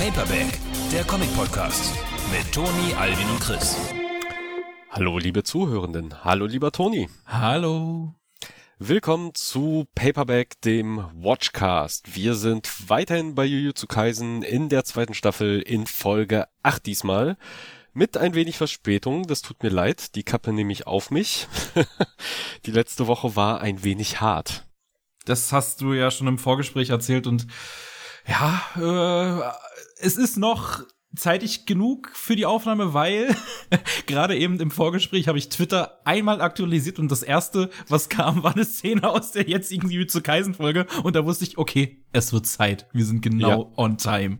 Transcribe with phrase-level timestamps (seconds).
[0.00, 0.58] Paperback,
[0.90, 1.92] der Comic-Podcast
[2.32, 3.76] mit Toni, Alvin und Chris.
[4.88, 6.24] Hallo, liebe Zuhörenden.
[6.24, 7.10] Hallo, lieber Toni.
[7.26, 8.14] Hallo.
[8.78, 12.16] Willkommen zu Paperback, dem Watchcast.
[12.16, 17.36] Wir sind weiterhin bei Jujutsu Kaisen in der zweiten Staffel in Folge 8 diesmal.
[17.92, 21.46] Mit ein wenig Verspätung, das tut mir leid, die Kappe nehme ich auf mich.
[22.64, 24.66] die letzte Woche war ein wenig hart.
[25.26, 27.46] Das hast du ja schon im Vorgespräch erzählt und
[28.26, 29.52] ja, äh,
[30.00, 30.82] es ist noch
[31.16, 33.34] zeitig genug für die Aufnahme, weil
[34.06, 38.54] gerade eben im Vorgespräch habe ich Twitter einmal aktualisiert und das erste, was kam, war
[38.54, 42.46] eine Szene aus der jetzigen Jujutsu Kaisen Folge und da wusste ich, okay, es wird
[42.46, 42.86] Zeit.
[42.92, 43.78] Wir sind genau ja.
[43.78, 44.38] on time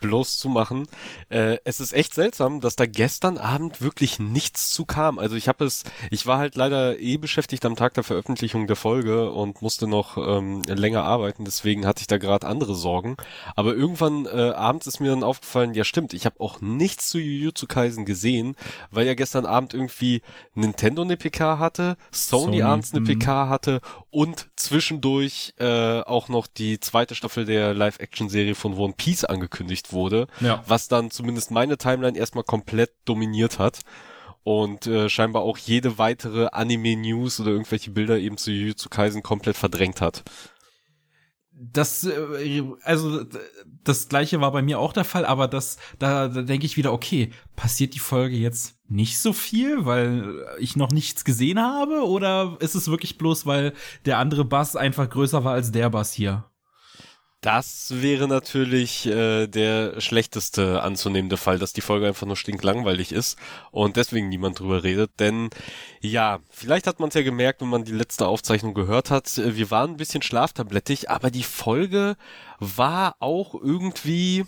[0.00, 0.86] bloß zu machen.
[1.28, 5.18] Äh, es ist echt seltsam, dass da gestern Abend wirklich nichts zu kam.
[5.18, 8.76] Also ich habe es, ich war halt leider eh beschäftigt am Tag der Veröffentlichung der
[8.76, 13.16] Folge und musste noch ähm, länger arbeiten, deswegen hatte ich da gerade andere Sorgen.
[13.56, 17.18] Aber irgendwann äh, abends ist mir dann aufgefallen, ja stimmt, ich habe auch nichts zu
[17.18, 18.56] Jujutsu Kaisen gesehen,
[18.90, 20.22] weil ja gestern Abend irgendwie
[20.54, 23.48] Nintendo eine PK hatte, Sony, Sony abends eine PK mhm.
[23.48, 29.89] hatte und zwischendurch äh, auch noch die zweite Staffel der Live-Action-Serie von One Piece angekündigt
[29.92, 30.62] wurde, ja.
[30.66, 33.80] was dann zumindest meine Timeline erstmal komplett dominiert hat
[34.42, 39.56] und äh, scheinbar auch jede weitere Anime-News oder irgendwelche Bilder eben zu Jujutsu Kaisen komplett
[39.56, 40.24] verdrängt hat.
[41.52, 43.24] Das, äh, also
[43.84, 46.92] das gleiche war bei mir auch der Fall, aber das, da, da denke ich wieder,
[46.92, 52.56] okay, passiert die Folge jetzt nicht so viel, weil ich noch nichts gesehen habe, oder
[52.60, 53.74] ist es wirklich bloß, weil
[54.06, 56.49] der andere Bass einfach größer war als der Bass hier?
[57.40, 63.38] Das wäre natürlich äh, der schlechteste anzunehmende Fall, dass die Folge einfach nur stinklangweilig ist
[63.70, 65.18] und deswegen niemand drüber redet.
[65.18, 65.48] Denn
[66.02, 69.38] ja, vielleicht hat man es ja gemerkt, wenn man die letzte Aufzeichnung gehört hat.
[69.38, 72.16] Wir waren ein bisschen schlaftablettig, aber die Folge
[72.58, 74.44] war auch irgendwie.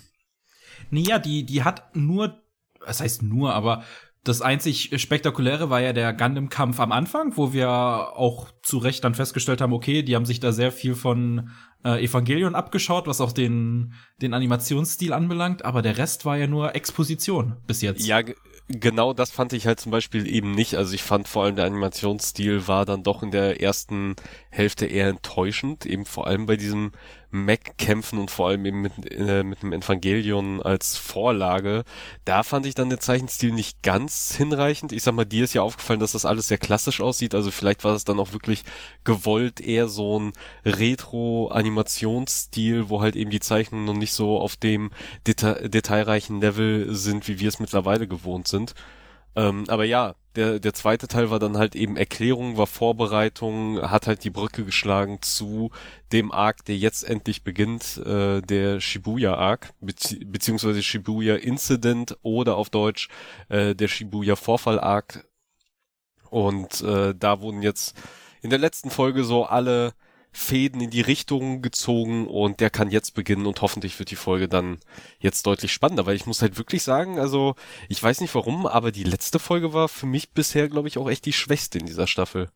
[0.90, 2.42] Naja, die, die hat nur,
[2.80, 3.84] was heißt nur, aber
[4.24, 9.14] das einzig Spektakuläre war ja der Gundam-Kampf am Anfang, wo wir auch zu Recht dann
[9.14, 11.50] festgestellt haben, okay, die haben sich da sehr viel von
[11.84, 16.76] äh, Evangelion abgeschaut, was auch den, den Animationsstil anbelangt, aber der Rest war ja nur
[16.76, 18.06] Exposition bis jetzt.
[18.06, 18.20] Ja,
[18.68, 20.76] genau das fand ich halt zum Beispiel eben nicht.
[20.76, 24.14] Also ich fand vor allem der Animationsstil war dann doch in der ersten
[24.50, 26.92] Hälfte eher enttäuschend, eben vor allem bei diesem
[27.32, 31.84] Mac-Kämpfen und vor allem eben mit, äh, mit dem Evangelion als Vorlage.
[32.24, 34.92] Da fand ich dann den Zeichenstil nicht ganz hinreichend.
[34.92, 37.34] Ich sag mal, dir ist ja aufgefallen, dass das alles sehr klassisch aussieht.
[37.34, 38.64] Also vielleicht war es dann auch wirklich
[39.04, 40.32] gewollt eher so ein
[40.64, 44.90] Retro-Animationsstil, wo halt eben die Zeichnungen noch nicht so auf dem
[45.26, 48.74] Deta detailreichen Level sind, wie wir es mittlerweile gewohnt sind.
[49.34, 54.06] Ähm, aber ja, der, der zweite Teil war dann halt eben Erklärung, war Vorbereitung, hat
[54.06, 55.70] halt die Brücke geschlagen zu
[56.12, 62.56] dem Arc, der jetzt endlich beginnt, äh, der Shibuya Arc, bezieh beziehungsweise Shibuya Incident oder
[62.56, 63.08] auf Deutsch
[63.48, 65.26] äh, der Shibuya Vorfall Arc.
[66.30, 67.94] Und äh, da wurden jetzt
[68.40, 69.92] in der letzten Folge so alle
[70.34, 74.48] Fäden in die Richtung gezogen und der kann jetzt beginnen und hoffentlich wird die Folge
[74.48, 74.78] dann
[75.18, 77.54] jetzt deutlich spannender, weil ich muss halt wirklich sagen, also
[77.88, 81.10] ich weiß nicht warum, aber die letzte Folge war für mich bisher, glaube ich, auch
[81.10, 82.50] echt die schwächste in dieser Staffel.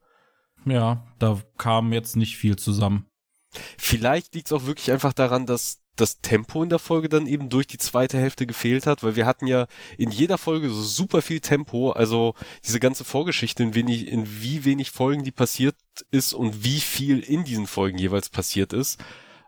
[0.64, 3.06] Ja, da kam jetzt nicht viel zusammen.
[3.78, 7.48] Vielleicht liegt es auch wirklich einfach daran, dass das Tempo in der Folge dann eben
[7.48, 9.66] durch die zweite Hälfte gefehlt hat, weil wir hatten ja
[9.98, 12.34] in jeder Folge so super viel Tempo, also
[12.64, 15.76] diese ganze Vorgeschichte, in, wenig, in wie wenig Folgen die passiert
[16.10, 19.02] ist und wie viel in diesen Folgen jeweils passiert ist.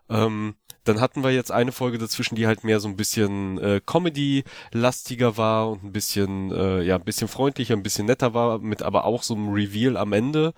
[0.09, 0.55] Ähm,
[0.85, 5.37] dann hatten wir jetzt eine Folge dazwischen, die halt mehr so ein bisschen äh, Comedy-lastiger
[5.37, 9.05] war und ein bisschen, äh, ja, ein bisschen freundlicher, ein bisschen netter war, mit aber
[9.05, 10.53] auch so einem Reveal am Ende.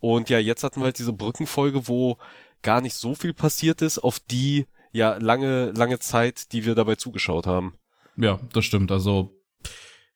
[0.00, 2.16] Und ja, jetzt hatten wir halt diese Brückenfolge, wo
[2.62, 6.94] gar nicht so viel passiert ist, auf die ja lange, lange Zeit, die wir dabei
[6.94, 7.74] zugeschaut haben.
[8.16, 8.92] Ja, das stimmt.
[8.92, 9.36] Also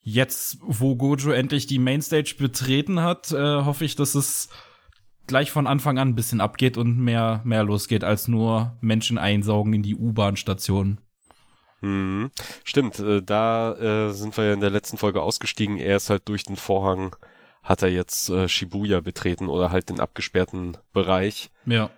[0.00, 4.48] jetzt, wo Gojo endlich die Mainstage betreten hat, äh, hoffe ich, dass es
[5.26, 9.74] gleich von Anfang an ein bisschen abgeht und mehr, mehr losgeht, als nur Menschen einsaugen
[9.74, 11.00] in die U-Bahn-Station.
[11.80, 12.30] Mhm.
[12.64, 15.76] Stimmt, äh, da äh, sind wir ja in der letzten Folge ausgestiegen.
[15.76, 17.16] Er ist halt durch den Vorhang,
[17.62, 21.50] hat er jetzt äh, Shibuya betreten oder halt den abgesperrten Bereich.
[21.66, 21.90] Ja.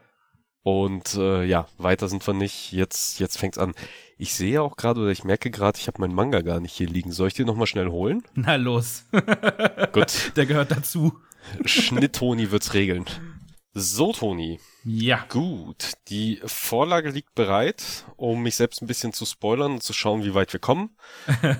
[0.62, 2.73] Und äh, ja, weiter sind wir nicht.
[2.73, 3.75] Jetzt, jetzt fängt's an.
[4.19, 6.89] Ich sehe auch gerade oder ich merke gerade, ich habe meinen Manga gar nicht hier
[6.89, 7.12] liegen.
[7.12, 8.23] Soll ich den nochmal schnell holen?
[8.35, 9.07] Na los.
[9.93, 10.33] Gut.
[10.37, 11.19] Der gehört dazu.
[11.65, 13.07] Schnitt Toni wird's regeln.
[13.73, 14.61] So, Toni.
[14.85, 15.25] Ja.
[15.31, 15.93] Gut.
[16.09, 20.35] Die Vorlage liegt bereit, um mich selbst ein bisschen zu spoilern und zu schauen, wie
[20.35, 20.97] weit wir kommen.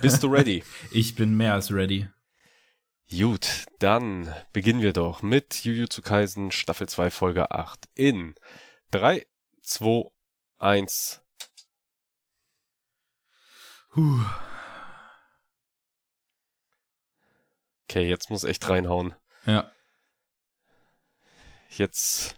[0.03, 0.63] Bist du ready?
[0.91, 2.09] ich bin mehr als ready.
[3.11, 8.35] Gut, dann beginnen wir doch mit Jujutsu Kaisen Staffel 2 Folge 8 in
[8.91, 9.27] 3,
[9.63, 10.11] 2,
[10.59, 11.23] 1.
[13.91, 14.21] Puh.
[17.85, 19.15] Okay, jetzt muss echt reinhauen.
[19.47, 19.71] Ja.
[21.71, 22.37] Jetzt,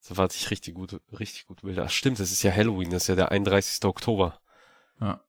[0.00, 1.84] so warte ich richtig gut, richtig gut Bilder.
[1.86, 3.84] Ach stimmt, es ist ja Halloween, das ist ja der 31.
[3.84, 4.40] Oktober.
[5.00, 5.24] Ja.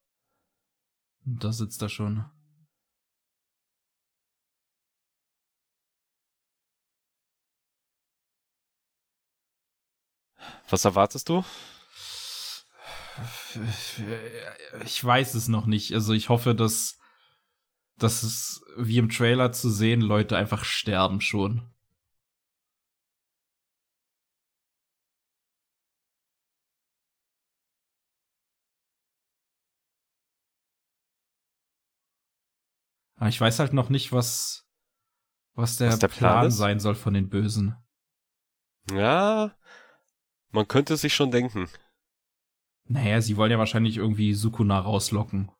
[1.25, 2.25] Und da sitzt er schon.
[10.75, 11.41] Was erwartest du?
[14.83, 15.93] Ich weiß es noch nicht.
[15.93, 16.99] Also ich hoffe, dass,
[17.97, 21.71] dass es wie im Trailer zu sehen, Leute einfach sterben schon.
[33.15, 34.67] Aber ich weiß halt noch nicht, was,
[35.53, 37.77] was der, Was der Plan Plan sein soll von den Bösen.
[38.91, 39.55] Ja,
[40.55, 41.69] man könnte es sich schon denken.
[42.85, 45.51] Naja, sie wollen ja wahrscheinlich irgendwie Sukuna rauslocken.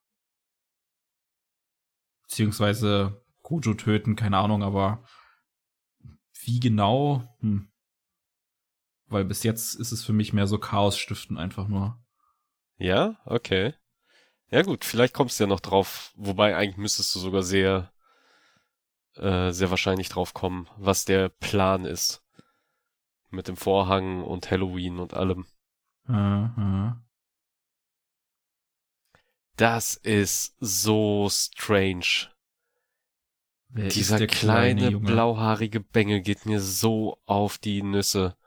[2.24, 5.04] Beziehungsweise Gojo töten, keine Ahnung, aber
[6.44, 7.24] wie genau?
[7.40, 7.72] Hm.
[9.08, 12.04] Weil bis jetzt ist es für mich mehr so Chaos stiften einfach nur.
[12.78, 13.74] Ja, okay.
[14.50, 16.12] Ja gut, vielleicht kommst du ja noch drauf.
[16.16, 17.92] Wobei eigentlich müsstest du sogar sehr,
[19.16, 22.25] äh, sehr wahrscheinlich drauf kommen, was der Plan ist.
[23.36, 25.46] Mit dem Vorhang und Halloween und allem.
[29.58, 32.30] Das ist so strange.
[33.70, 35.06] Wer Dieser kleine, Junge?
[35.06, 38.38] blauhaarige Bengel geht mir so auf die Nüsse.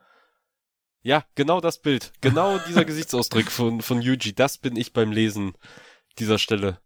[1.02, 2.12] Ja, genau das Bild.
[2.20, 4.34] Genau dieser Gesichtsausdruck von, von Yuji.
[4.34, 5.52] Das bin ich beim Lesen
[6.18, 6.80] dieser Stelle.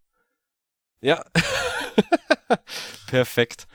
[1.01, 1.25] Ja.
[3.07, 3.67] Perfekt.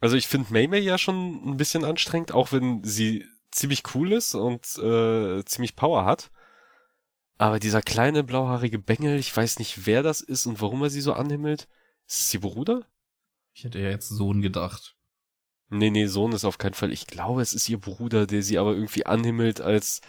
[0.00, 4.34] Also ich finde Maymay ja schon ein bisschen anstrengend, auch wenn sie ziemlich cool ist
[4.34, 6.30] und äh, ziemlich Power hat.
[7.38, 11.00] Aber dieser kleine blauhaarige Bengel, ich weiß nicht, wer das ist und warum er sie
[11.00, 11.68] so anhimmelt.
[12.06, 12.86] Ist es ihr Bruder?
[13.52, 14.96] Ich hätte ja jetzt Sohn gedacht.
[15.70, 16.92] Nee, nee, Sohn ist auf keinen Fall.
[16.92, 20.00] Ich glaube, es ist ihr Bruder, der sie aber irgendwie anhimmelt als,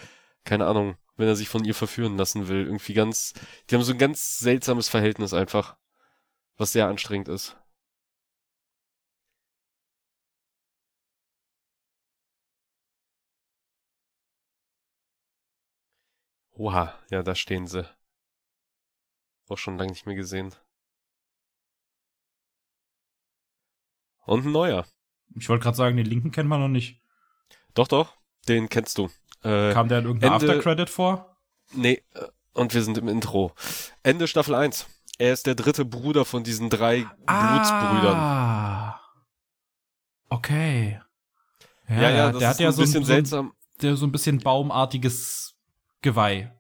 [0.46, 2.66] keine Ahnung, wenn er sich von ihr verführen lassen will.
[2.66, 3.34] Irgendwie ganz,
[3.70, 5.78] die haben so ein ganz seltsames Verhältnis einfach,
[6.58, 7.58] was sehr anstrengend ist.
[16.60, 17.88] Oha, ja, da stehen sie.
[19.48, 20.54] Auch schon lange nicht mehr gesehen.
[24.26, 24.86] Und ein neuer.
[25.38, 27.02] Ich wollte gerade sagen, den linken kennt man noch nicht.
[27.76, 28.18] Doch, doch,
[28.50, 29.06] den kennst du.
[29.42, 31.38] Äh, Kam der in irgendeiner Ende- Aftercredit vor?
[31.72, 33.54] Nee, äh, und wir sind im Intro.
[34.04, 34.86] Ende Staffel 1.
[35.18, 38.16] Er ist der dritte Bruder von diesen drei Blutsbrüdern.
[38.18, 39.00] Ah.
[40.28, 41.02] Okay.
[41.88, 43.54] Ja, Ja, ja, das der ist hat ja ein so bisschen ein, so, ein, seltsam.
[43.82, 45.56] der so ein bisschen baumartiges
[46.02, 46.52] Geweih.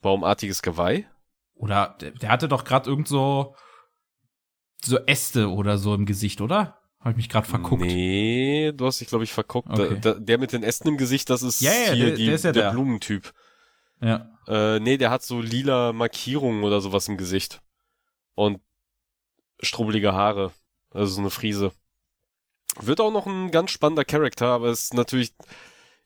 [0.00, 1.04] Baumartiges Geweih?
[1.54, 3.54] Oder der, der hatte doch gerade irgend so
[4.84, 6.78] so Äste oder so im Gesicht, oder?
[6.98, 7.82] Habe ich mich gerade verguckt.
[7.82, 9.68] Nee, du hast dich, glaube ich, verguckt.
[9.70, 9.98] Okay.
[10.00, 12.26] Da, da, der mit den Ästen im Gesicht, das ist Ja, ja, hier der- die,
[12.26, 12.70] der ist ja der.
[12.72, 13.32] Blumentyp.
[14.00, 14.28] Ja.
[14.48, 17.60] Äh, nee, der hat so lila Markierungen oder sowas im Gesicht.
[18.34, 18.60] Und
[19.60, 20.52] strubbelige Haare.
[20.90, 21.72] Also so eine Friese.
[22.80, 25.32] Wird auch noch ein ganz spannender Charakter, aber ist natürlich,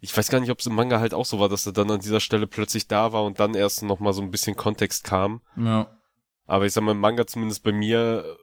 [0.00, 1.90] ich weiß gar nicht, ob es im Manga halt auch so war, dass er dann
[1.90, 5.04] an dieser Stelle plötzlich da war und dann erst noch mal so ein bisschen Kontext
[5.04, 5.40] kam.
[5.56, 5.90] Ja.
[6.46, 8.36] Aber ich sag mal, im Manga zumindest bei mir,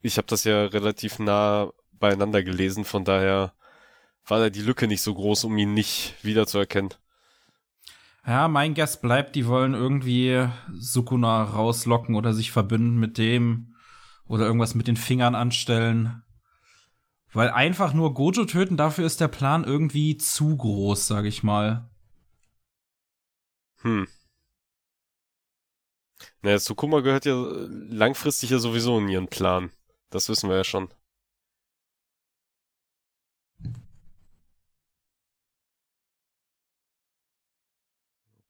[0.00, 3.52] ich habe das ja relativ nah beieinander gelesen, von daher
[4.26, 6.94] war da die Lücke nicht so groß, um ihn nicht wiederzuerkennen.
[8.26, 13.76] Ja, mein Guess bleibt, die wollen irgendwie Sukuna rauslocken oder sich verbünden mit dem
[14.26, 16.24] oder irgendwas mit den Fingern anstellen.
[17.32, 21.88] Weil einfach nur Gojo töten, dafür ist der Plan irgendwie zu groß, sag ich mal.
[23.82, 24.06] Hm.
[26.42, 29.70] Naja, Sukuma gehört ja langfristig ja sowieso in ihren Plan.
[30.10, 30.88] Das wissen wir ja schon.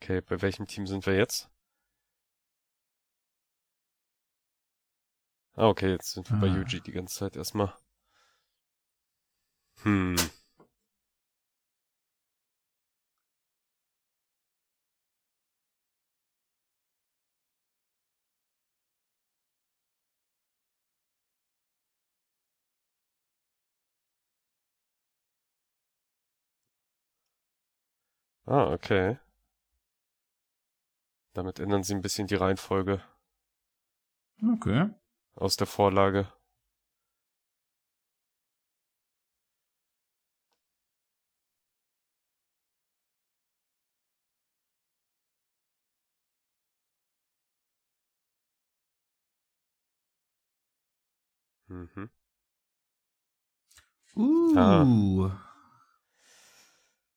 [0.01, 1.51] Okay, bei welchem Team sind wir jetzt?
[5.57, 6.57] Ah, okay, jetzt sind wir bei Ah.
[6.57, 7.75] Yuji die ganze Zeit erstmal.
[9.87, 10.17] Hm.
[28.47, 29.19] Ah, okay.
[31.35, 33.01] Damit ändern sie ein bisschen die Reihenfolge
[34.43, 34.91] Okay.
[35.35, 36.27] aus der Vorlage.
[51.69, 52.11] Mhm.
[54.17, 55.31] Uh.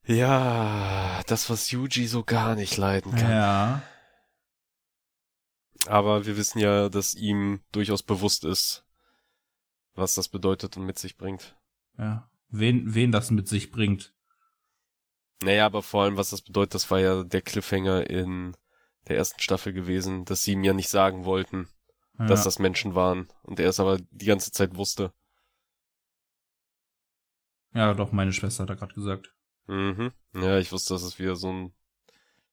[0.05, 3.29] Ja, das, was Yuji so gar nicht leiden kann.
[3.29, 3.83] Ja.
[5.85, 8.85] Aber wir wissen ja, dass ihm durchaus bewusst ist,
[9.93, 11.55] was das bedeutet und mit sich bringt.
[11.97, 12.29] Ja.
[12.49, 14.13] Wen, wen das mit sich bringt.
[15.43, 18.57] Naja, aber vor allem, was das bedeutet, das war ja der Cliffhanger in
[19.07, 21.69] der ersten Staffel gewesen, dass sie ihm ja nicht sagen wollten,
[22.19, 22.25] Ja.
[22.27, 23.27] dass das Menschen waren.
[23.43, 25.13] Und er es aber die ganze Zeit wusste.
[27.73, 29.33] ja, doch, meine Schwester hat er gerade gesagt.
[29.67, 30.11] Mhm.
[30.33, 31.73] Ja, ich wusste, dass es wieder so ein,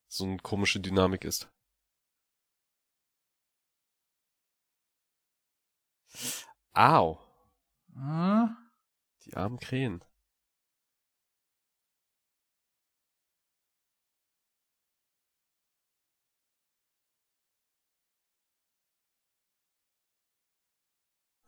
[0.09, 1.51] so eine komische Dynamik ist.
[6.75, 7.19] Au.
[7.97, 8.49] Ah.
[9.25, 10.05] Die armen Krähen.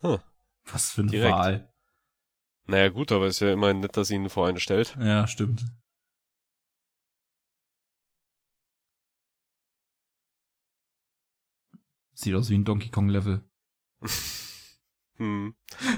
[0.01, 0.19] Hm.
[0.65, 1.35] Was für eine Direkt.
[1.35, 1.73] Wahl.
[2.67, 4.97] Naja gut, aber ist ja immerhin nett, dass sie ihn vor eine stellt.
[5.01, 5.65] Ja, stimmt.
[12.13, 13.43] Sieht aus wie ein Donkey Kong Level.
[15.19, 15.57] Hm.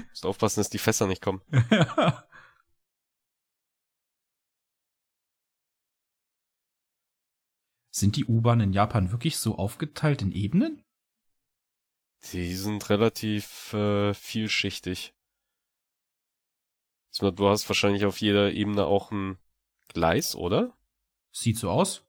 [0.09, 1.41] Musst aufpassen, dass die Fässer nicht kommen.
[7.91, 10.83] Sind die U-Bahnen in Japan wirklich so aufgeteilt in Ebenen?
[12.23, 15.13] Die sind relativ äh, vielschichtig.
[17.19, 19.37] Du hast wahrscheinlich auf jeder Ebene auch ein
[19.89, 20.75] Gleis, oder?
[21.31, 22.05] Sieht so aus.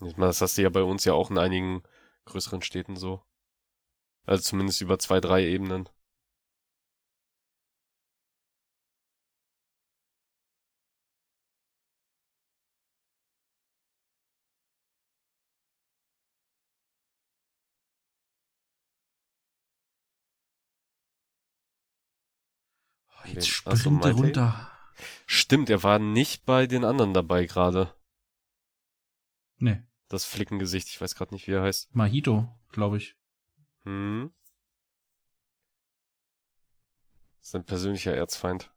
[0.00, 1.82] Ich meine, das hast du ja bei uns ja auch in einigen
[2.26, 3.22] größeren Städten so.
[4.26, 5.88] Also zumindest über zwei, drei Ebenen.
[23.38, 24.70] Jetzt springt er runter.
[25.26, 27.94] Stimmt, er war nicht bei den anderen dabei gerade.
[29.58, 31.94] Nee, Das Flickengesicht, ich weiß gerade nicht, wie er heißt.
[31.94, 33.16] Mahito, glaube ich.
[33.82, 34.32] Hm.
[37.40, 38.70] Sein persönlicher Erzfeind.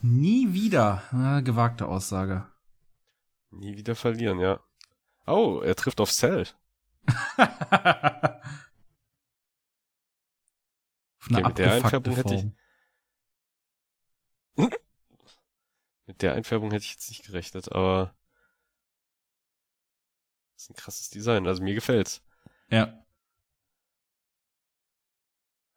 [0.00, 1.02] Nie wieder.
[1.12, 2.46] Ah, gewagte Aussage.
[3.50, 4.60] Nie wieder verlieren, ja.
[5.26, 6.46] Oh, er trifft auf Cell.
[11.20, 12.56] Auf eine Okay, mit der Einfärbung hätte ich- Form.
[16.06, 18.14] Mit der Einfärbung hätte ich jetzt nicht gerechnet, aber
[20.54, 21.46] das ist ein krasses Design.
[21.46, 22.22] Also mir gefällt's.
[22.70, 23.04] Ja.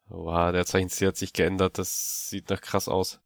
[0.06, 1.76] Wow, der Zeichenstil hat sich geändert.
[1.78, 3.20] Das sieht nach krass aus.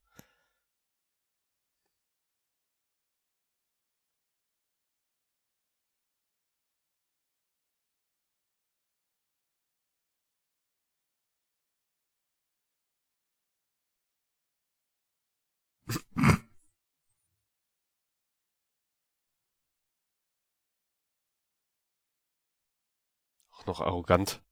[23.66, 24.44] Auch noch arrogant.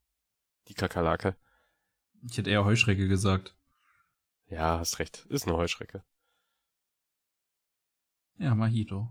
[0.66, 1.36] Die Kakerlake.
[2.28, 3.56] Ich hätte eher Heuschrecke gesagt.
[4.46, 5.24] Ja, hast recht.
[5.26, 6.04] Ist eine Heuschrecke.
[8.38, 9.08] Ja, Mahito.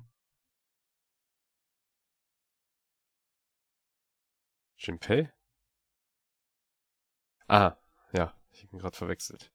[4.75, 5.31] Jinpei?
[7.47, 7.77] Ah,
[8.11, 9.53] ja, ich bin gerade verwechselt.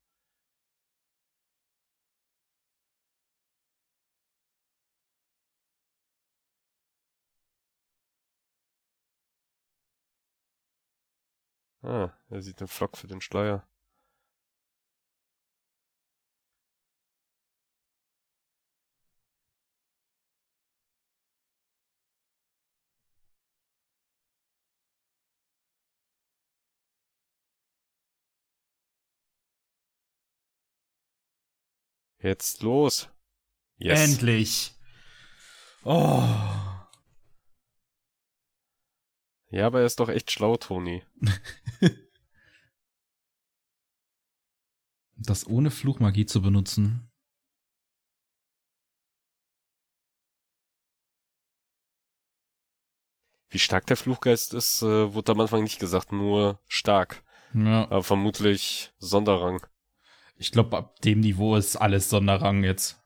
[11.89, 13.67] Ah, er sieht den Flock für den Schleier.
[32.19, 33.09] Jetzt los.
[33.79, 34.01] Yes.
[34.01, 34.75] Endlich.
[35.85, 36.68] Oh.
[39.51, 41.03] Ja, aber er ist doch echt schlau, Toni.
[45.21, 47.11] Das ohne Fluchmagie zu benutzen.
[53.51, 57.25] Wie stark der Fluchgeist ist, äh, wurde am Anfang nicht gesagt, nur stark.
[57.55, 57.85] Ja.
[57.85, 59.67] Aber vermutlich Sonderrang.
[60.37, 63.03] Ich glaube, ab dem Niveau ist alles Sonderrang jetzt.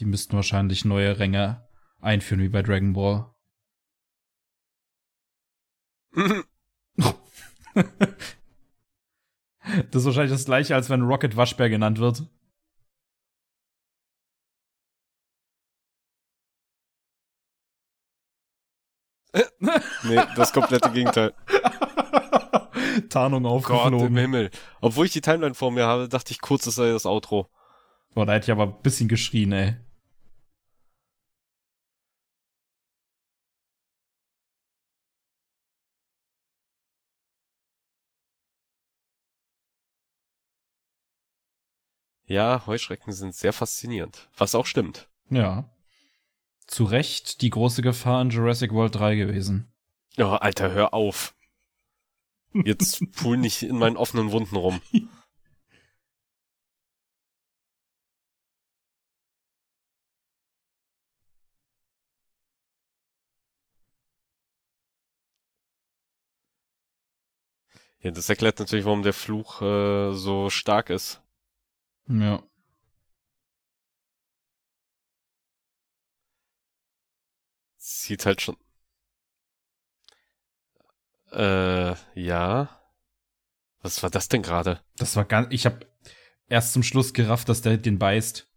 [0.00, 1.68] Die müssten wahrscheinlich neue Ränge
[2.00, 3.34] einführen, wie bei Dragon Ball.
[9.90, 12.24] das ist wahrscheinlich das gleiche, als wenn Rocket Waschbär genannt wird.
[20.04, 21.34] nee, das komplette Gegenteil.
[23.10, 24.08] Tarnung Gott aufgeflogen.
[24.08, 24.50] im Himmel.
[24.80, 27.50] Obwohl ich die Timeline vor mir habe, dachte ich kurz, das sei das Outro.
[28.14, 29.76] Boah, da hätte ich aber ein bisschen geschrien, ey.
[42.30, 44.28] Ja, Heuschrecken sind sehr faszinierend.
[44.36, 45.08] Was auch stimmt.
[45.30, 45.68] Ja.
[46.68, 49.72] Zu Recht die große Gefahr in Jurassic World 3 gewesen.
[50.16, 51.34] Oh, Alter, hör auf.
[52.52, 54.80] Jetzt pool nicht in meinen offenen Wunden rum.
[68.02, 71.20] Ja, das erklärt natürlich, warum der Fluch äh, so stark ist.
[72.10, 72.42] Ja.
[77.78, 78.56] Sieht halt schon.
[81.32, 82.68] Äh, ja.
[83.82, 84.82] Was war das denn gerade?
[84.96, 85.48] Das war ganz.
[85.50, 85.86] Ich hab
[86.48, 88.48] erst zum Schluss gerafft, dass der den beißt.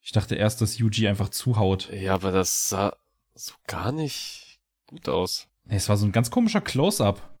[0.00, 1.90] Ich dachte erst, dass Yuji einfach zuhaut.
[1.92, 2.96] Ja, aber das sah
[3.34, 5.48] so gar nicht gut aus.
[5.64, 7.31] Nee, Es war so ein ganz komischer Close-up.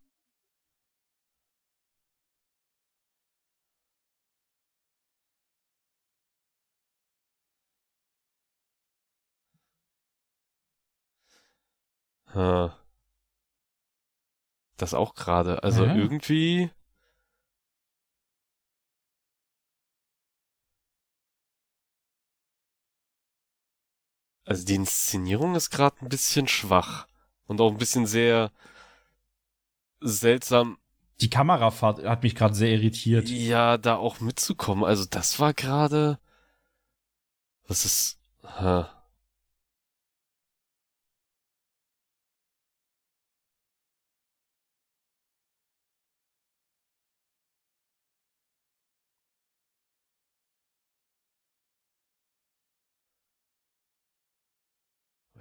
[14.76, 15.62] Das auch gerade.
[15.62, 15.94] Also Ja.
[15.94, 16.70] irgendwie.
[24.44, 27.06] Also die Inszenierung ist gerade ein bisschen schwach
[27.46, 28.50] und auch ein bisschen sehr
[30.00, 30.78] seltsam,
[31.20, 33.28] Die Kamerafahrt hat mich gerade sehr irritiert.
[33.28, 34.84] ja, da auch mitzukommen.
[34.84, 36.18] Also das war gerade.
[37.68, 38.18] Was ist.
[38.58, 38.84] Hä.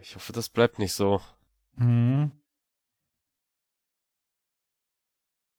[0.01, 1.21] Ich hoffe, das bleibt nicht so.
[1.75, 2.31] Mhm.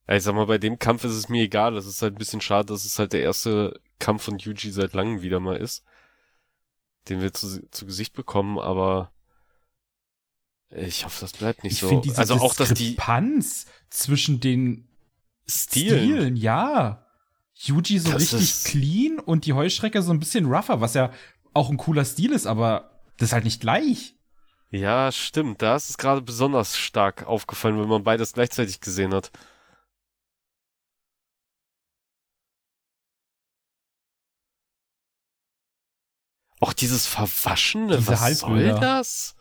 [0.09, 1.77] Ja, ich sag mal, bei dem Kampf ist es mir egal.
[1.77, 4.95] Es ist halt ein bisschen schade, dass es halt der erste Kampf von Yuji seit
[4.95, 5.85] langem wieder mal ist,
[7.09, 9.13] den wir zu, zu Gesicht bekommen, aber
[10.75, 11.89] ich hoffe, das bleibt nicht Ich so.
[11.89, 14.89] finde diese also auch, dass die Diskrepanz zwischen den
[15.47, 17.07] Stilen, Stilen, ja.
[17.55, 21.13] Yuji so Das richtig clean und die Heuschrecke so ein bisschen rougher, was ja
[21.53, 24.17] auch ein cooler Stil ist, aber das ist halt nicht gleich.
[24.73, 29.31] Ja, stimmt, da ist es gerade besonders stark aufgefallen, wenn man beides gleichzeitig gesehen hat.
[36.59, 39.37] Auch dieses Verwaschene, Diese was soll das?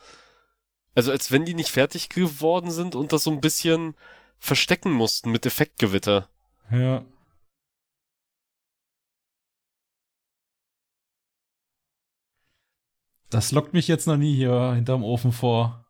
[0.96, 3.96] Also als wenn die nicht fertig geworden sind und das so ein bisschen
[4.38, 6.28] verstecken mussten mit Effektgewitter.
[6.72, 7.06] Ja.
[13.32, 15.86] Das lockt mich jetzt noch nie hier hinterm Ofen vor.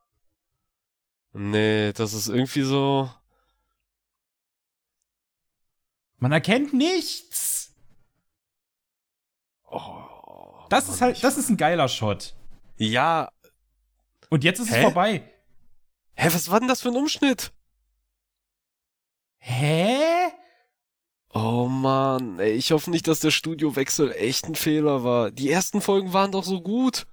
[1.33, 3.09] Nee, das ist irgendwie so.
[6.17, 7.73] Man erkennt nichts.
[9.67, 12.35] Oh, Das Mann, ist halt, das ist ein geiler Shot.
[12.77, 13.31] Ja.
[14.29, 14.81] Und jetzt ist es Hä?
[14.83, 15.27] vorbei.
[16.13, 17.51] Hä, was war denn das für ein Umschnitt?
[19.39, 20.29] Hä?
[21.33, 25.31] Oh Mann, ey, ich hoffe nicht, dass der Studiowechsel echt ein Fehler war.
[25.31, 27.07] Die ersten Folgen waren doch so gut.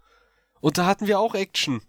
[0.60, 1.82] Und da hatten wir auch Action.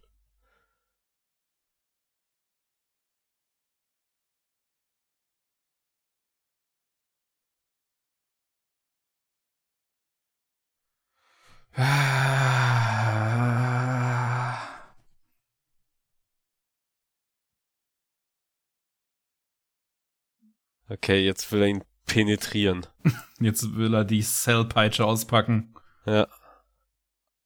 [11.76, 12.20] Ah.
[20.90, 22.88] Okay, jetzt will er ihn penetrieren.
[23.40, 25.76] Jetzt will er die Cellpeitsche auspacken.
[26.06, 26.28] Ja.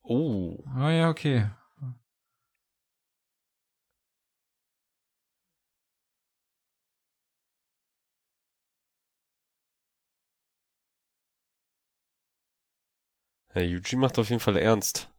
[0.05, 0.63] Oh.
[0.75, 1.49] Ah ja, okay.
[13.55, 15.09] Ja, Yuji macht auf jeden Fall ernst.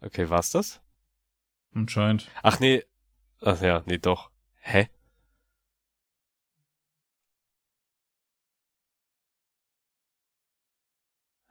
[0.00, 0.80] Okay, war's das?
[1.74, 2.30] Anscheinend.
[2.42, 2.84] Ach nee.
[3.40, 4.30] Ach ja, nee, doch.
[4.60, 4.88] Hä?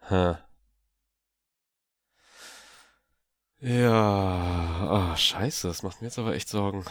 [0.10, 0.38] Hm.
[3.60, 6.86] Ja, ah, scheiße, das macht mir jetzt aber echt Sorgen.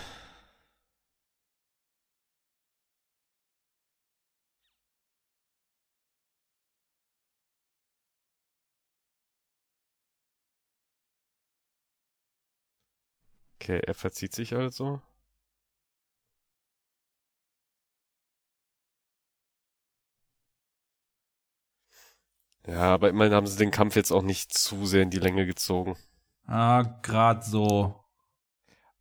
[13.60, 15.02] Okay, er verzieht sich also.
[22.66, 25.46] Ja, aber immerhin haben sie den Kampf jetzt auch nicht zu sehr in die Länge
[25.46, 25.96] gezogen.
[26.46, 28.04] Ah, grad so.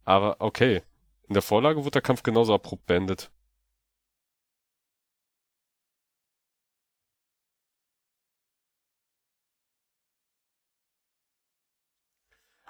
[0.05, 0.83] Aber okay.
[1.27, 3.31] In der Vorlage wurde der Kampf genauso abrupt beendet.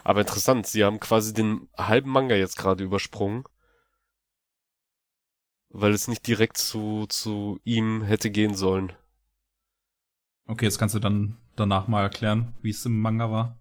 [0.05, 3.43] Aber interessant, sie haben quasi den halben Manga jetzt gerade übersprungen.
[5.69, 8.93] Weil es nicht direkt zu, zu ihm hätte gehen sollen.
[10.47, 13.57] Okay, jetzt kannst du dann danach mal erklären, wie es im Manga war.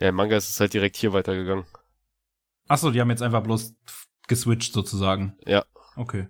[0.00, 1.64] Ja, im Manga ist es halt direkt hier weitergegangen.
[2.68, 3.74] Achso, die haben jetzt einfach bloß
[4.28, 5.36] geswitcht sozusagen.
[5.46, 5.64] Ja.
[5.96, 6.28] Okay.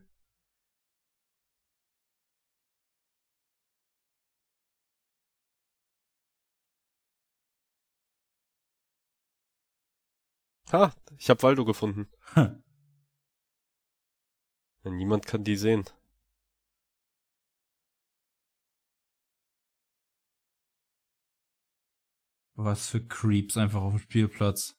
[10.72, 12.08] Ha, ich hab Waldo gefunden.
[14.82, 14.96] Hm.
[14.96, 15.84] Niemand kann die sehen.
[22.62, 24.76] Was für Creeps einfach auf dem Spielplatz.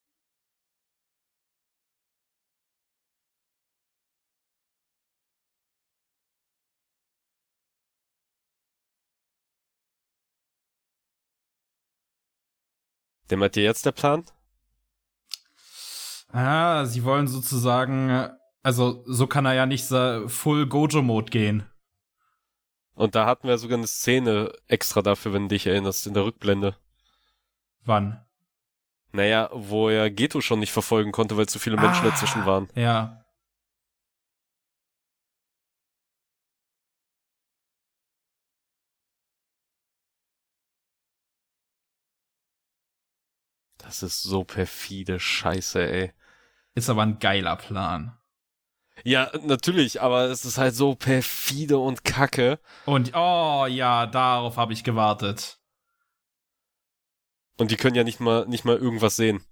[13.31, 14.25] Dämmert dir jetzt der Plan?
[16.27, 18.29] Ah, sie wollen sozusagen,
[18.61, 21.63] also so kann er ja nicht so Full Gojo-Mode gehen.
[22.93, 26.25] Und da hatten wir sogar eine Szene extra dafür, wenn du dich erinnerst, in der
[26.25, 26.77] Rückblende.
[27.83, 28.23] Wann?
[29.13, 32.69] Naja, wo er Geto schon nicht verfolgen konnte, weil zu viele Menschen Ah, dazwischen waren.
[32.75, 33.25] Ja.
[43.77, 46.13] Das ist so perfide Scheiße, ey.
[46.75, 48.17] Ist aber ein geiler Plan.
[49.03, 52.59] Ja, natürlich, aber es ist halt so perfide und kacke.
[52.85, 55.60] Und oh ja, darauf habe ich gewartet.
[57.61, 59.45] Und die können ja nicht mal, nicht mal irgendwas sehen.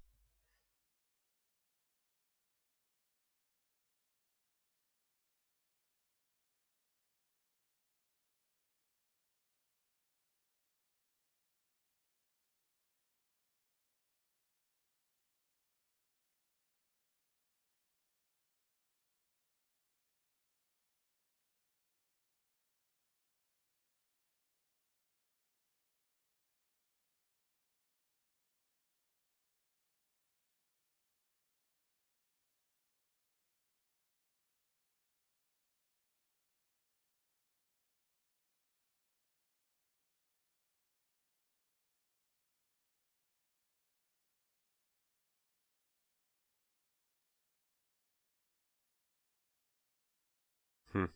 [50.92, 51.06] Hm.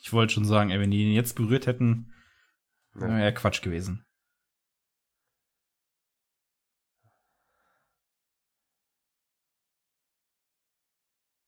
[0.00, 2.12] Ich wollte schon sagen, ey, wenn die ihn jetzt berührt hätten,
[2.94, 3.02] Ja.
[3.02, 4.04] wäre ja Quatsch gewesen.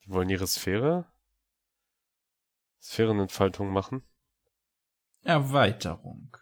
[0.04, 1.11] Die wollen ihre Sphäre?
[2.82, 4.02] Sphärenentfaltung machen?
[5.22, 6.36] Erweiterung.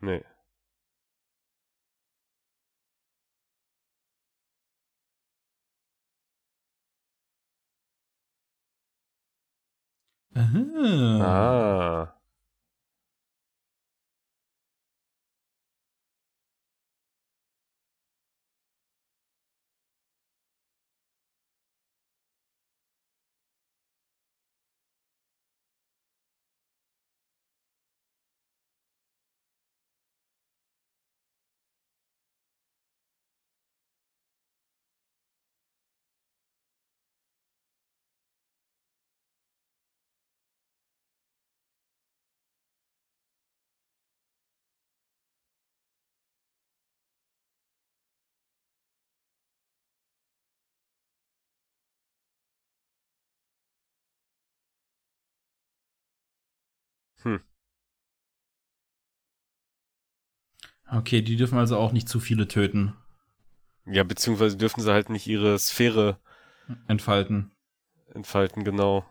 [0.00, 0.31] Nee.
[10.34, 11.18] Aha.
[11.20, 12.11] Ah.
[57.24, 57.36] Hm.
[60.88, 62.94] Okay, die dürfen also auch nicht zu viele töten,
[63.86, 66.18] Ja, beziehungsweise dürfen sie halt nicht ihre Sphäre
[66.88, 67.52] entfalten.
[68.14, 69.04] entfalten, genau.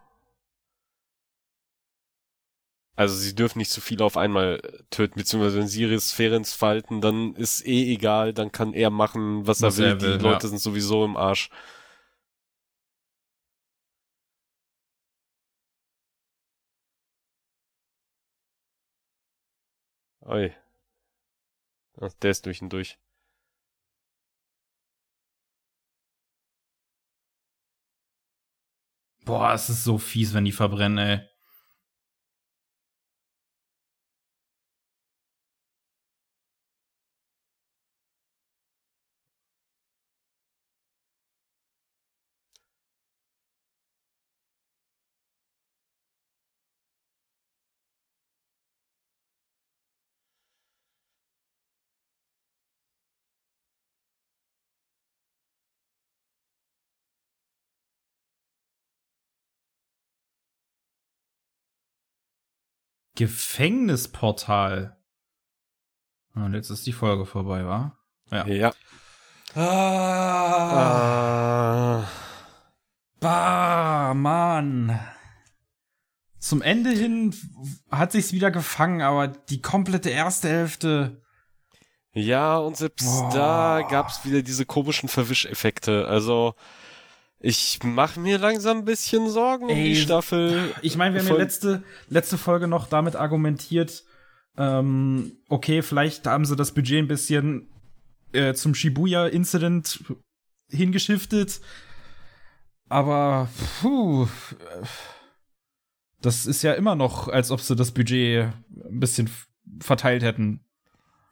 [2.96, 7.02] Also sie dürfen nicht zu viele auf einmal töten, beziehungsweise wenn sie ihre Sphäre entfalten,
[7.02, 9.90] dann ist eh egal, dann kann er machen, was, Was er will.
[9.90, 10.20] er will, Die ja.
[10.24, 11.50] Leute sind sowieso im Arsch.
[20.32, 20.54] Oi.
[22.00, 22.98] Ach, der ist durch und durch.
[29.26, 31.31] Boah, es ist so fies, wenn die verbrennen, ey.
[63.22, 64.98] Gefängnisportal.
[66.34, 67.96] Und jetzt ist die Folge vorbei, wa?
[68.32, 68.48] Ja.
[68.48, 68.74] Ja.
[69.54, 69.62] Ah,
[72.02, 72.08] Ah.
[73.20, 75.00] bah, Mann.
[76.40, 77.36] Zum Ende hin
[77.92, 81.22] hat sich's wieder gefangen, aber die komplette erste Hälfte.
[82.14, 83.30] Ja, und selbst Boah.
[83.34, 86.08] da gab's wieder diese komischen Verwischeffekte.
[86.08, 86.56] Also,
[87.42, 90.74] ich mache mir langsam ein bisschen Sorgen um Ey, die Staffel.
[90.82, 94.04] Ich meine, wir haben ja letzte, letzte Folge noch damit argumentiert,
[94.58, 97.70] ähm, okay, vielleicht haben sie das Budget ein bisschen
[98.34, 100.04] äh, zum Shibuya-Incident
[100.70, 101.62] hingeschiftet.
[102.90, 103.50] Aber,
[103.82, 104.28] puh,
[106.22, 109.30] das ist ja immer noch, als ob sie das Budget ein bisschen
[109.80, 110.64] verteilt hätten.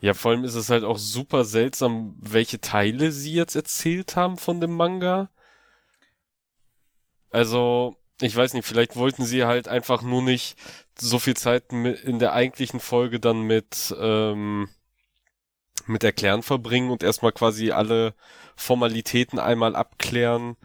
[0.01, 4.37] Ja, vor allem ist es halt auch super seltsam, welche Teile sie jetzt erzählt haben
[4.37, 5.29] von dem Manga.
[7.31, 10.55] Also, ich weiß nicht, vielleicht wollten sie halt einfach nur nicht
[10.97, 14.69] so viel Zeit in der eigentlichen Folge dann mit, ähm,
[15.85, 18.13] mit Erklären verbringen und erstmal quasi alle
[18.55, 20.57] Formalitäten einmal abklären,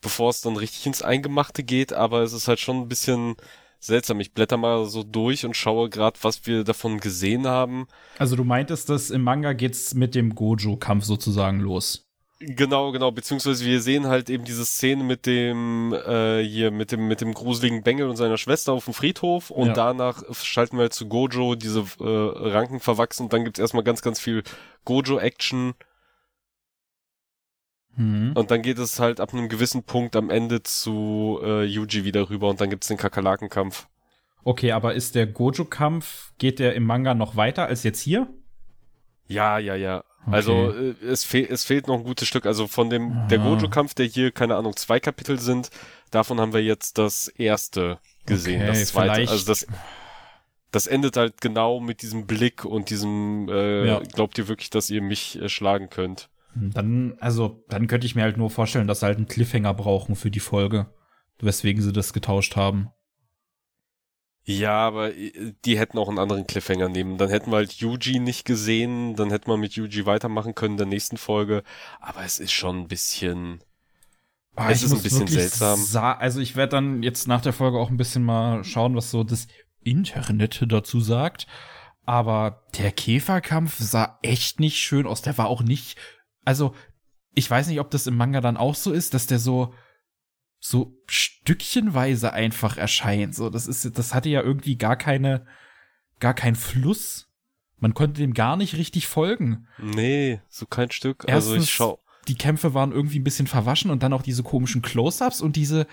[0.00, 3.36] bevor es dann richtig ins Eingemachte geht, aber es ist halt schon ein bisschen
[3.80, 4.20] seltsam.
[4.20, 7.88] Ich blätter mal so durch und schaue gerade, was wir davon gesehen haben.
[8.18, 12.08] Also du meintest, dass im Manga geht's mit dem Gojo-Kampf sozusagen los.
[12.44, 17.06] Genau, genau, beziehungsweise wir sehen halt eben diese Szene mit dem äh, hier mit dem
[17.06, 19.72] mit dem gruseligen Bengel und seiner Schwester auf dem Friedhof und Ja.
[19.74, 24.02] danach schalten wir halt zu Gojo, diese äh, Ranken verwachsen und dann gibt's erstmal ganz
[24.02, 24.42] ganz viel
[24.84, 25.74] Gojo Action
[27.94, 28.32] Mhm.
[28.34, 32.30] und dann geht es halt ab einem gewissen Punkt am Ende zu äh, Yuji wieder
[32.30, 33.86] rüber und dann gibt's den Kakerlakenkampf.
[34.44, 38.28] Okay, aber ist der Gojo-Kampf, geht der im Manga noch weiter als jetzt hier?
[39.28, 40.04] Ja, ja, ja.
[40.26, 40.34] Okay.
[40.36, 40.72] Also
[41.04, 42.46] es, fehl, es fehlt noch ein gutes Stück.
[42.46, 43.44] Also von dem der Ah.
[43.44, 45.70] Gojo-Kampf, der hier, keine Ahnung, zwei Kapitel sind,
[46.10, 48.62] davon haben wir jetzt das erste gesehen.
[48.62, 49.12] Okay, das zweite.
[49.14, 49.66] vielleicht- Also das,
[50.70, 53.98] das endet halt genau mit diesem Blick und diesem, äh, Ja.
[54.00, 56.28] glaubt ihr wirklich, dass ihr mich äh, schlagen könnt?
[56.54, 60.16] Dann, also, dann könnte ich mir halt nur vorstellen, dass sie halt einen Cliffhanger brauchen
[60.16, 60.86] für die Folge.
[61.40, 62.90] Weswegen sie das getauscht haben.
[64.44, 67.16] Ja, aber äh, die hätten auch einen anderen Cliffhanger nehmen.
[67.18, 70.78] Dann hätten wir halt Yuji nicht gesehen, dann hätten wir mit Yuji weitermachen können in
[70.78, 71.62] der nächsten Folge.
[72.00, 73.62] Aber es ist schon ein bisschen.
[74.56, 75.80] Ah, Es ist ein bisschen seltsam.
[75.80, 79.10] sa- also ich werde dann jetzt nach der Folge auch ein bisschen mal schauen, was
[79.10, 79.46] so das
[79.82, 81.46] Internet dazu sagt.
[82.04, 85.22] Aber der Käferkampf sah echt nicht schön aus.
[85.22, 85.96] Der war auch nicht,
[86.44, 86.74] also
[87.34, 89.72] ich weiß nicht, ob das im Manga dann auch so ist, dass der so
[90.64, 93.34] so stückchenweise einfach erscheint.
[93.34, 95.44] So, das ist, das hatte ja irgendwie gar keine,
[96.20, 97.28] gar keinen Fluss.
[97.78, 99.66] Man konnte dem gar nicht richtig folgen.
[99.78, 101.28] Nee, so kein Stück.
[101.28, 101.98] also Erstens- ich schau.
[102.28, 105.88] die Kämpfe waren irgendwie ein bisschen verwaschen und dann auch diese komischen Close-ups und diese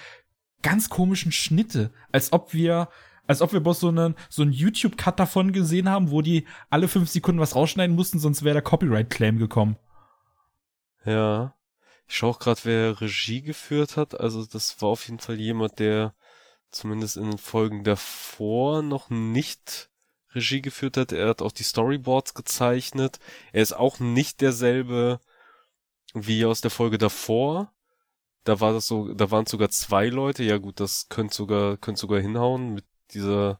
[0.61, 2.89] ganz komischen Schnitte, als ob wir
[3.25, 6.45] als ob wir bloß so einen so einen YouTube Cut davon gesehen haben, wo die
[6.69, 9.77] alle fünf Sekunden was rausschneiden mussten, sonst wäre der Copyright Claim gekommen.
[11.05, 11.55] Ja.
[12.09, 14.19] Ich schaue auch gerade, wer Regie geführt hat.
[14.19, 16.15] Also das war auf jeden Fall jemand, der
[16.71, 19.91] zumindest in den Folgen davor noch nicht
[20.33, 21.11] Regie geführt hat.
[21.11, 23.19] Er hat auch die Storyboards gezeichnet.
[23.53, 25.19] Er ist auch nicht derselbe
[26.15, 27.71] wie aus der Folge davor.
[28.43, 30.43] Da war das so, da waren sogar zwei Leute.
[30.43, 33.59] Ja gut, das könnte sogar, könnte sogar hinhauen mit dieser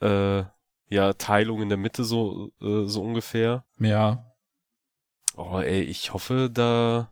[0.00, 0.44] äh,
[0.90, 3.64] ja Teilung in der Mitte so äh, so ungefähr.
[3.78, 4.31] Ja.
[5.36, 7.10] Oh, ey, ich hoffe, da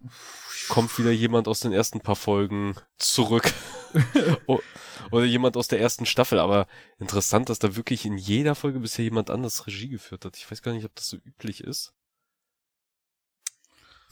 [0.69, 3.53] kommt wieder jemand aus den ersten paar Folgen zurück.
[5.11, 6.39] oder jemand aus der ersten Staffel.
[6.39, 6.67] Aber
[6.99, 10.37] interessant, dass da wirklich in jeder Folge bisher jemand anders Regie geführt hat.
[10.37, 11.95] Ich weiß gar nicht, ob das so üblich ist.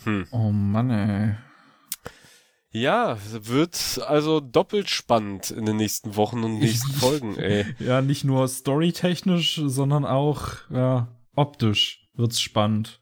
[0.04, 0.26] Hm.
[0.30, 1.36] Oh Mann, ey.
[2.70, 7.64] Ja, wird also doppelt spannend in den nächsten Wochen und nächsten Folgen, ey.
[7.78, 13.00] Ja, nicht nur storytechnisch, sondern auch ja, optisch wird's spannend.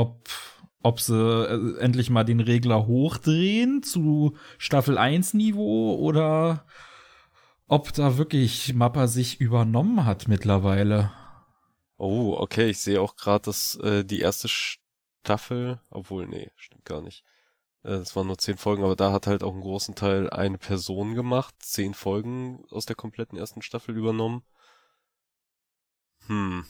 [0.00, 0.30] Ob
[0.82, 6.64] ob sie äh, endlich mal den Regler hochdrehen zu Staffel 1 Niveau oder
[7.66, 11.12] ob da wirklich Mappa sich übernommen hat mittlerweile.
[11.98, 17.02] Oh, okay, ich sehe auch gerade, dass äh, die erste Staffel, obwohl, nee, stimmt gar
[17.02, 17.24] nicht.
[17.84, 20.56] Äh, es waren nur zehn Folgen, aber da hat halt auch einen großen Teil eine
[20.56, 24.42] Person gemacht, zehn Folgen aus der kompletten ersten Staffel übernommen.
[26.26, 26.64] Hm.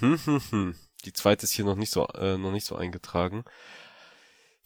[0.00, 0.74] Hm, hm, hm.
[1.04, 3.44] Die zweite ist hier noch nicht so, äh, noch nicht so eingetragen.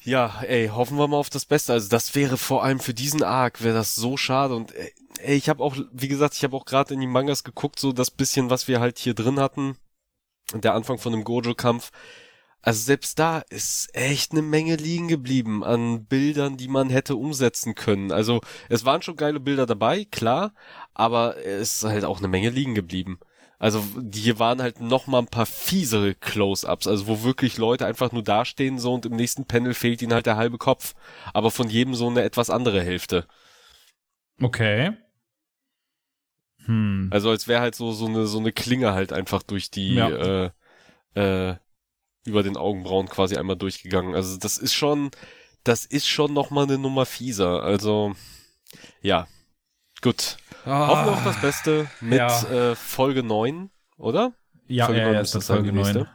[0.01, 1.73] Ja, ey, hoffen wir mal auf das Beste.
[1.73, 5.49] Also das wäre vor allem für diesen Arc wäre das so schade und ey, ich
[5.49, 8.51] habe auch, wie gesagt, ich habe auch gerade in die Mangas geguckt, so das bisschen,
[8.51, 9.77] was wir halt hier drin hatten,
[10.55, 11.91] der Anfang von dem Gojo-Kampf.
[12.63, 17.75] Also selbst da ist echt eine Menge liegen geblieben an Bildern, die man hätte umsetzen
[17.75, 18.13] können.
[18.13, 20.55] Also es waren schon geile Bilder dabei, klar,
[20.95, 23.21] aber es ist halt auch eine Menge liegen geblieben.
[23.59, 28.13] Also hier waren halt noch mal ein paar fiesere Close-ups, also wo wirklich Leute einfach
[28.13, 30.95] nur dastehen so und im nächsten Panel fehlt ihnen halt der halbe Kopf,
[31.35, 33.27] aber von jedem so eine etwas andere Hälfte.
[34.41, 34.93] Okay.
[36.67, 37.09] Hm.
[37.11, 40.09] Also als wäre halt so so eine so eine Klinge halt einfach durch die ja.
[40.09, 40.51] äh,
[41.15, 41.57] äh,
[42.25, 44.15] über den Augenbrauen quasi einmal durchgegangen.
[44.15, 45.11] Also das ist schon
[45.65, 47.63] das ist schon noch mal eine Nummer fieser.
[47.65, 48.15] Also
[49.03, 49.27] ja,
[50.03, 50.37] gut.
[50.65, 52.43] Ah, Hoffen wir auf das Beste mit ja.
[52.51, 54.33] äh, Folge 9, oder?
[54.67, 56.07] Ja, Folge ja, 9 ja, ist das Folge 9.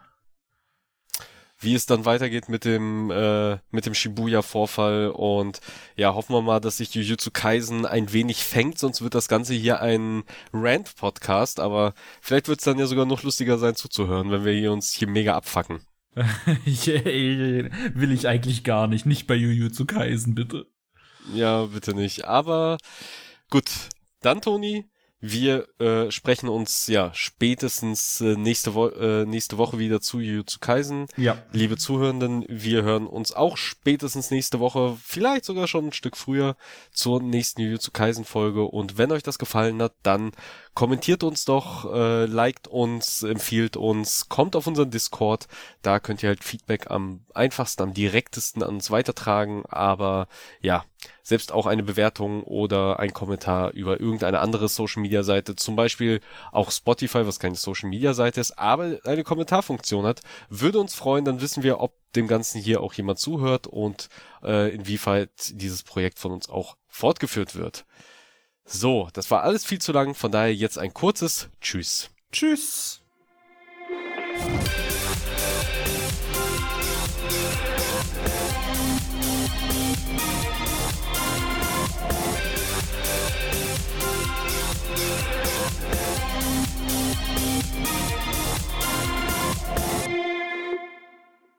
[1.60, 5.62] Wie es dann weitergeht mit dem äh, mit dem Shibuya-Vorfall und
[5.96, 9.54] ja, hoffen wir mal, dass sich Jujutsu Kaisen ein wenig fängt, sonst wird das Ganze
[9.54, 14.44] hier ein Rant-Podcast, aber vielleicht wird es dann ja sogar noch lustiger sein zuzuhören, wenn
[14.44, 15.80] wir hier uns hier mega abfacken.
[16.16, 20.68] Will ich eigentlich gar nicht, nicht bei Jujutsu Kaisen, bitte.
[21.34, 22.26] Ja, bitte nicht.
[22.26, 22.78] Aber
[23.54, 23.70] gut,
[24.22, 24.90] dann, Toni,
[25.20, 30.58] wir äh, sprechen uns ja spätestens äh, nächste, Wo äh, nächste Woche wieder zu Jujutsu
[30.60, 31.06] Kaisen.
[31.18, 31.38] Ja.
[31.52, 36.58] Liebe Zuhörenden, wir hören uns auch spätestens nächste Woche, vielleicht sogar schon ein Stück früher,
[36.92, 38.64] zur nächsten Jujutsu Kaisen Folge.
[38.64, 40.32] Und wenn euch das gefallen hat, dann
[40.74, 45.48] kommentiert uns doch, äh, liked uns, empfiehlt uns, kommt auf unseren Discord.
[45.82, 49.64] Da könnt ihr halt Feedback am einfachsten, am direktesten an uns weitertragen.
[49.68, 50.28] Aber
[50.62, 50.84] ja,
[51.22, 56.22] selbst auch eine Bewertung oder ein Kommentar über irgendeine andere Social Media Seite, zum Beispiel
[56.52, 61.26] auch Spotify, was keine Social Media Seite ist, aber eine Kommentarfunktion hat, würde uns freuen,
[61.26, 64.10] dann wissen wir, ob dem Ganzen hier auch jemand zuhört und
[64.44, 67.86] äh, inwieweit dieses Projekt von uns auch fortgeführt wird.
[68.66, 72.10] So, das war alles viel zu lang, von daher jetzt ein kurzes Tschüss.
[72.32, 73.02] Tschüss.